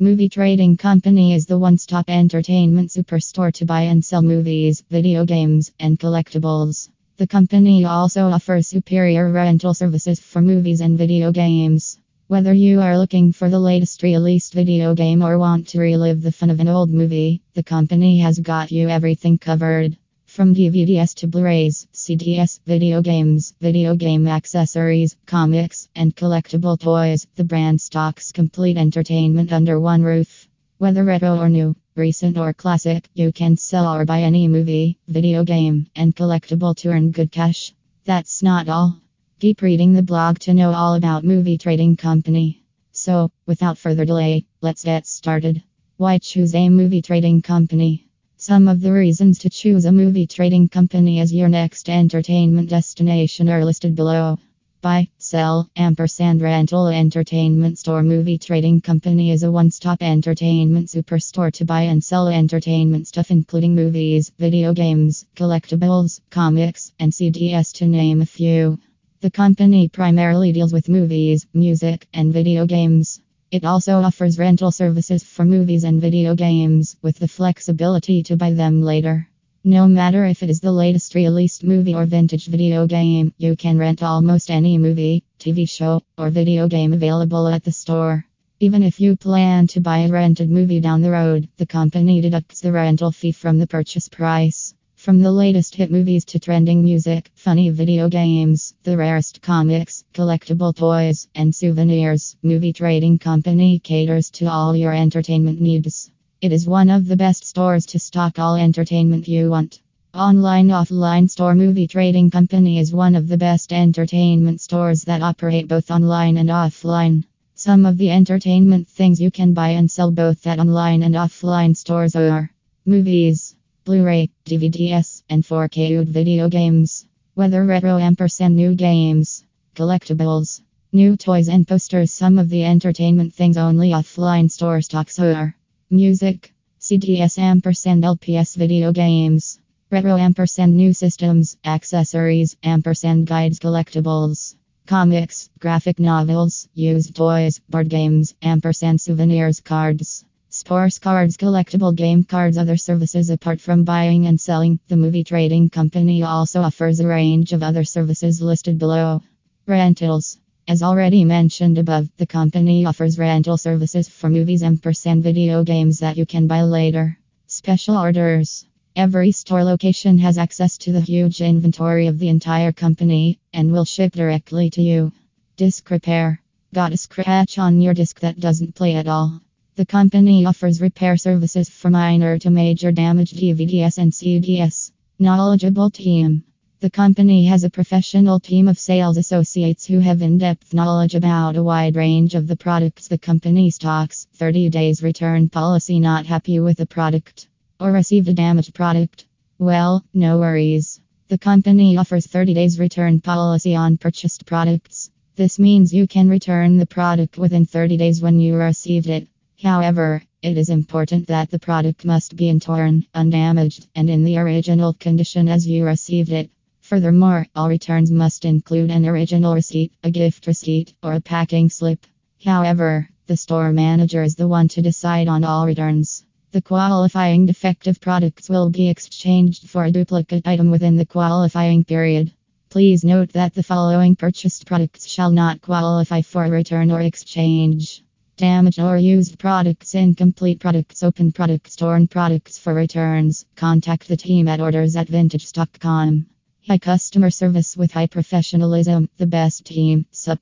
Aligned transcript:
Movie 0.00 0.28
Trading 0.28 0.76
Company 0.76 1.34
is 1.34 1.46
the 1.46 1.58
one 1.58 1.76
stop 1.76 2.08
entertainment 2.08 2.90
superstore 2.90 3.52
to 3.54 3.66
buy 3.66 3.80
and 3.80 4.04
sell 4.04 4.22
movies, 4.22 4.84
video 4.88 5.24
games, 5.24 5.72
and 5.80 5.98
collectibles. 5.98 6.88
The 7.16 7.26
company 7.26 7.84
also 7.84 8.28
offers 8.28 8.68
superior 8.68 9.28
rental 9.32 9.74
services 9.74 10.20
for 10.20 10.40
movies 10.40 10.82
and 10.82 10.96
video 10.96 11.32
games. 11.32 11.98
Whether 12.28 12.52
you 12.52 12.80
are 12.80 12.96
looking 12.96 13.32
for 13.32 13.50
the 13.50 13.58
latest 13.58 14.04
released 14.04 14.54
video 14.54 14.94
game 14.94 15.20
or 15.20 15.36
want 15.36 15.66
to 15.70 15.80
relive 15.80 16.22
the 16.22 16.30
fun 16.30 16.50
of 16.50 16.60
an 16.60 16.68
old 16.68 16.90
movie, 16.90 17.42
the 17.54 17.64
company 17.64 18.18
has 18.18 18.38
got 18.38 18.70
you 18.70 18.88
everything 18.88 19.36
covered. 19.36 19.96
From 20.38 20.54
DVDs 20.54 21.16
to 21.16 21.26
Blu 21.26 21.42
rays, 21.42 21.88
CDs, 21.92 22.60
video 22.64 23.02
games, 23.02 23.54
video 23.60 23.96
game 23.96 24.28
accessories, 24.28 25.16
comics, 25.26 25.88
and 25.96 26.14
collectible 26.14 26.78
toys, 26.78 27.26
the 27.34 27.42
brand 27.42 27.80
stocks 27.80 28.30
complete 28.30 28.76
entertainment 28.76 29.52
under 29.52 29.80
one 29.80 30.02
roof. 30.02 30.46
Whether 30.76 31.02
retro 31.02 31.40
or 31.40 31.48
new, 31.48 31.74
recent 31.96 32.38
or 32.38 32.52
classic, 32.52 33.08
you 33.14 33.32
can 33.32 33.56
sell 33.56 33.92
or 33.92 34.04
buy 34.04 34.22
any 34.22 34.46
movie, 34.46 35.00
video 35.08 35.42
game, 35.42 35.88
and 35.96 36.14
collectible 36.14 36.76
to 36.76 36.90
earn 36.90 37.10
good 37.10 37.32
cash. 37.32 37.74
That's 38.04 38.40
not 38.40 38.68
all. 38.68 39.00
Keep 39.40 39.60
reading 39.60 39.92
the 39.92 40.04
blog 40.04 40.38
to 40.42 40.54
know 40.54 40.70
all 40.72 40.94
about 40.94 41.24
Movie 41.24 41.58
Trading 41.58 41.96
Company. 41.96 42.62
So, 42.92 43.32
without 43.46 43.76
further 43.76 44.04
delay, 44.04 44.46
let's 44.60 44.84
get 44.84 45.04
started. 45.08 45.64
Why 45.96 46.18
choose 46.18 46.54
a 46.54 46.68
movie 46.68 47.02
trading 47.02 47.42
company? 47.42 48.07
Some 48.40 48.68
of 48.68 48.80
the 48.80 48.92
reasons 48.92 49.40
to 49.40 49.50
choose 49.50 49.84
a 49.84 49.90
movie 49.90 50.28
trading 50.28 50.68
company 50.68 51.18
as 51.18 51.34
your 51.34 51.48
next 51.48 51.90
entertainment 51.90 52.68
destination 52.68 53.48
are 53.48 53.64
listed 53.64 53.96
below. 53.96 54.38
Buy, 54.80 55.08
sell, 55.18 55.68
ampersand 55.74 56.40
rental 56.40 56.86
entertainment 56.86 57.80
store 57.80 58.04
movie 58.04 58.38
trading 58.38 58.80
company 58.80 59.32
is 59.32 59.42
a 59.42 59.50
one-stop 59.50 60.04
entertainment 60.04 60.86
superstore 60.86 61.52
to 61.54 61.64
buy 61.64 61.82
and 61.82 62.04
sell 62.04 62.28
entertainment 62.28 63.08
stuff 63.08 63.32
including 63.32 63.74
movies, 63.74 64.30
video 64.38 64.72
games, 64.72 65.26
collectibles, 65.34 66.20
comics, 66.30 66.92
and 67.00 67.10
CDs 67.10 67.72
to 67.72 67.86
name 67.88 68.20
a 68.20 68.26
few. 68.26 68.78
The 69.20 69.32
company 69.32 69.88
primarily 69.88 70.52
deals 70.52 70.72
with 70.72 70.88
movies, 70.88 71.44
music, 71.52 72.06
and 72.14 72.32
video 72.32 72.66
games. 72.66 73.20
It 73.50 73.64
also 73.64 74.02
offers 74.02 74.38
rental 74.38 74.70
services 74.70 75.24
for 75.24 75.42
movies 75.42 75.84
and 75.84 76.02
video 76.02 76.34
games, 76.34 76.96
with 77.00 77.18
the 77.18 77.28
flexibility 77.28 78.22
to 78.24 78.36
buy 78.36 78.52
them 78.52 78.82
later. 78.82 79.26
No 79.64 79.88
matter 79.88 80.26
if 80.26 80.42
it 80.42 80.50
is 80.50 80.60
the 80.60 80.70
latest 80.70 81.14
released 81.14 81.64
movie 81.64 81.94
or 81.94 82.04
vintage 82.04 82.46
video 82.48 82.86
game, 82.86 83.32
you 83.38 83.56
can 83.56 83.78
rent 83.78 84.02
almost 84.02 84.50
any 84.50 84.76
movie, 84.76 85.24
TV 85.40 85.66
show, 85.66 86.02
or 86.18 86.28
video 86.28 86.68
game 86.68 86.92
available 86.92 87.48
at 87.48 87.64
the 87.64 87.72
store. 87.72 88.26
Even 88.60 88.82
if 88.82 89.00
you 89.00 89.16
plan 89.16 89.66
to 89.68 89.80
buy 89.80 90.00
a 90.00 90.10
rented 90.10 90.50
movie 90.50 90.80
down 90.80 91.00
the 91.00 91.10
road, 91.10 91.48
the 91.56 91.64
company 91.64 92.20
deducts 92.20 92.60
the 92.60 92.70
rental 92.70 93.10
fee 93.12 93.32
from 93.32 93.56
the 93.58 93.66
purchase 93.66 94.10
price. 94.10 94.74
From 95.08 95.20
the 95.20 95.32
latest 95.32 95.74
hit 95.74 95.90
movies 95.90 96.26
to 96.26 96.38
trending 96.38 96.84
music, 96.84 97.30
funny 97.34 97.70
video 97.70 98.10
games, 98.10 98.74
the 98.82 98.94
rarest 98.94 99.40
comics, 99.40 100.04
collectible 100.12 100.76
toys, 100.76 101.28
and 101.34 101.54
souvenirs, 101.54 102.36
Movie 102.42 102.74
Trading 102.74 103.18
Company 103.18 103.78
caters 103.78 104.28
to 104.32 104.44
all 104.44 104.76
your 104.76 104.92
entertainment 104.92 105.62
needs. 105.62 106.10
It 106.42 106.52
is 106.52 106.68
one 106.68 106.90
of 106.90 107.08
the 107.08 107.16
best 107.16 107.46
stores 107.46 107.86
to 107.86 107.98
stock 107.98 108.38
all 108.38 108.56
entertainment 108.56 109.26
you 109.26 109.48
want. 109.48 109.80
Online 110.12 110.68
offline 110.68 111.30
store 111.30 111.54
Movie 111.54 111.86
Trading 111.86 112.30
Company 112.30 112.78
is 112.78 112.92
one 112.92 113.14
of 113.14 113.28
the 113.28 113.38
best 113.38 113.72
entertainment 113.72 114.60
stores 114.60 115.04
that 115.04 115.22
operate 115.22 115.68
both 115.68 115.90
online 115.90 116.36
and 116.36 116.50
offline. 116.50 117.24
Some 117.54 117.86
of 117.86 117.96
the 117.96 118.10
entertainment 118.10 118.88
things 118.88 119.22
you 119.22 119.30
can 119.30 119.54
buy 119.54 119.70
and 119.70 119.90
sell 119.90 120.10
both 120.10 120.46
at 120.46 120.60
online 120.60 121.02
and 121.02 121.14
offline 121.14 121.74
stores 121.74 122.14
are 122.14 122.50
movies 122.84 123.47
Blu-ray, 123.88 124.28
DVDs, 124.44 125.22
and 125.30 125.42
4K 125.42 126.04
video 126.06 126.50
games. 126.50 127.06
Whether 127.32 127.64
retro 127.64 127.96
ampersand 127.96 128.54
new 128.54 128.74
games, 128.74 129.44
collectibles, 129.74 130.60
new 130.92 131.16
toys 131.16 131.48
and 131.48 131.66
posters. 131.66 132.12
Some 132.12 132.38
of 132.38 132.50
the 132.50 132.64
entertainment 132.64 133.32
things 133.32 133.56
only 133.56 133.92
offline 133.92 134.50
store 134.50 134.82
stocks 134.82 135.18
are 135.18 135.56
music, 135.88 136.52
CDS 136.78 137.38
ampersand 137.38 138.04
LPS 138.04 138.56
video 138.58 138.92
games, 138.92 139.58
retro 139.90 140.18
ampersand 140.18 140.76
new 140.76 140.92
systems, 140.92 141.56
accessories, 141.64 142.58
ampersand 142.62 143.26
guides 143.26 143.58
collectibles. 143.58 144.54
Comics, 144.86 145.48
graphic 145.60 145.98
novels, 145.98 146.68
used 146.74 147.16
toys, 147.16 147.58
board 147.70 147.88
games, 147.88 148.34
ampersand 148.42 149.00
souvenirs 149.00 149.60
cards. 149.60 150.26
Sports 150.68 150.98
cards, 150.98 151.38
collectible 151.38 151.96
game 151.96 152.24
cards, 152.24 152.58
other 152.58 152.76
services 152.76 153.30
apart 153.30 153.58
from 153.58 153.84
buying 153.84 154.26
and 154.26 154.38
selling. 154.38 154.78
The 154.88 154.98
movie 154.98 155.24
trading 155.24 155.70
company 155.70 156.22
also 156.22 156.60
offers 156.60 157.00
a 157.00 157.06
range 157.06 157.54
of 157.54 157.62
other 157.62 157.84
services 157.84 158.42
listed 158.42 158.78
below. 158.78 159.22
Rentals. 159.66 160.38
As 160.68 160.82
already 160.82 161.24
mentioned 161.24 161.78
above, 161.78 162.10
the 162.18 162.26
company 162.26 162.84
offers 162.84 163.18
rental 163.18 163.56
services 163.56 164.10
for 164.10 164.28
movies 164.28 164.60
and 164.60 164.82
percent 164.82 165.22
video 165.22 165.64
games 165.64 166.00
that 166.00 166.18
you 166.18 166.26
can 166.26 166.46
buy 166.46 166.60
later. 166.60 167.18
Special 167.46 167.96
orders. 167.96 168.66
Every 168.94 169.32
store 169.32 169.64
location 169.64 170.18
has 170.18 170.36
access 170.36 170.76
to 170.84 170.92
the 170.92 171.00
huge 171.00 171.40
inventory 171.40 172.08
of 172.08 172.18
the 172.18 172.28
entire 172.28 172.72
company 172.72 173.38
and 173.54 173.72
will 173.72 173.86
ship 173.86 174.12
directly 174.12 174.68
to 174.68 174.82
you. 174.82 175.12
Disc 175.56 175.90
repair. 175.90 176.42
Got 176.74 176.92
a 176.92 176.98
scratch 176.98 177.58
on 177.58 177.80
your 177.80 177.94
disc 177.94 178.20
that 178.20 178.38
doesn't 178.38 178.74
play 178.74 178.96
at 178.96 179.08
all? 179.08 179.40
The 179.78 179.86
company 179.86 180.44
offers 180.44 180.80
repair 180.80 181.16
services 181.16 181.68
for 181.68 181.88
minor 181.88 182.36
to 182.40 182.50
major 182.50 182.90
damage 182.90 183.30
DVDs 183.30 183.98
and 183.98 184.10
CDs. 184.10 184.90
Knowledgeable 185.20 185.88
team. 185.88 186.42
The 186.80 186.90
company 186.90 187.44
has 187.44 187.62
a 187.62 187.70
professional 187.70 188.40
team 188.40 188.66
of 188.66 188.76
sales 188.76 189.16
associates 189.16 189.86
who 189.86 190.00
have 190.00 190.20
in 190.20 190.38
depth 190.38 190.74
knowledge 190.74 191.14
about 191.14 191.54
a 191.54 191.62
wide 191.62 191.94
range 191.94 192.34
of 192.34 192.48
the 192.48 192.56
products 192.56 193.06
the 193.06 193.18
company 193.18 193.70
stocks. 193.70 194.26
30 194.34 194.68
days 194.68 195.00
return 195.00 195.48
policy. 195.48 196.00
Not 196.00 196.26
happy 196.26 196.58
with 196.58 196.80
a 196.80 196.86
product 196.86 197.46
or 197.78 197.92
received 197.92 198.26
a 198.26 198.34
damaged 198.34 198.74
product? 198.74 199.26
Well, 199.60 200.04
no 200.12 200.40
worries. 200.40 201.00
The 201.28 201.38
company 201.38 201.96
offers 201.96 202.26
30 202.26 202.52
days 202.52 202.80
return 202.80 203.20
policy 203.20 203.76
on 203.76 203.96
purchased 203.96 204.44
products. 204.44 205.12
This 205.36 205.60
means 205.60 205.94
you 205.94 206.08
can 206.08 206.28
return 206.28 206.78
the 206.78 206.86
product 206.86 207.38
within 207.38 207.64
30 207.64 207.96
days 207.96 208.20
when 208.20 208.40
you 208.40 208.56
received 208.56 209.06
it. 209.06 209.28
However, 209.62 210.22
it 210.40 210.56
is 210.56 210.68
important 210.68 211.26
that 211.26 211.50
the 211.50 211.58
product 211.58 212.04
must 212.04 212.36
be 212.36 212.48
untorn, 212.48 213.04
undamaged, 213.12 213.88
and 213.96 214.08
in 214.08 214.22
the 214.22 214.38
original 214.38 214.92
condition 214.92 215.48
as 215.48 215.66
you 215.66 215.84
received 215.84 216.30
it. 216.30 216.50
Furthermore, 216.80 217.44
all 217.56 217.68
returns 217.68 218.12
must 218.12 218.44
include 218.44 218.92
an 218.92 219.04
original 219.04 219.54
receipt, 219.54 219.92
a 220.04 220.12
gift 220.12 220.46
receipt, 220.46 220.94
or 221.02 221.14
a 221.14 221.20
packing 221.20 221.70
slip. 221.70 222.06
However, 222.44 223.08
the 223.26 223.36
store 223.36 223.72
manager 223.72 224.22
is 224.22 224.36
the 224.36 224.46
one 224.46 224.68
to 224.68 224.80
decide 224.80 225.26
on 225.26 225.42
all 225.42 225.66
returns. 225.66 226.24
The 226.52 226.62
qualifying 226.62 227.44
defective 227.44 228.00
products 228.00 228.48
will 228.48 228.70
be 228.70 228.88
exchanged 228.88 229.68
for 229.68 229.84
a 229.84 229.90
duplicate 229.90 230.46
item 230.46 230.70
within 230.70 230.96
the 230.96 231.04
qualifying 231.04 231.82
period. 231.82 232.32
Please 232.70 233.02
note 233.02 233.32
that 233.32 233.54
the 233.54 233.64
following 233.64 234.14
purchased 234.14 234.66
products 234.66 235.08
shall 235.08 235.32
not 235.32 235.60
qualify 235.62 236.22
for 236.22 236.44
return 236.44 236.92
or 236.92 237.00
exchange. 237.00 238.04
Damaged 238.38 238.78
or 238.78 238.96
used 238.96 239.36
products, 239.36 239.96
incomplete 239.96 240.60
products, 240.60 241.02
open 241.02 241.32
products, 241.32 241.74
torn 241.74 242.06
products 242.06 242.56
for 242.56 242.72
returns. 242.72 243.44
Contact 243.56 244.06
the 244.06 244.16
team 244.16 244.46
at 244.46 244.60
orders 244.60 244.94
at 244.94 245.08
vintagestock.com. 245.08 246.24
High 246.68 246.78
customer 246.78 247.30
service 247.30 247.76
with 247.76 247.90
high 247.90 248.06
professionalism, 248.06 249.10
the 249.16 249.26
best 249.26 249.66
team. 249.66 250.06
Sup. 250.12 250.38